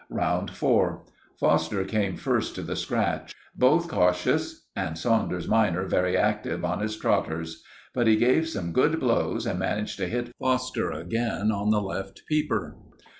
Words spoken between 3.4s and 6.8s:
Both cautious, and Saunders minor very active on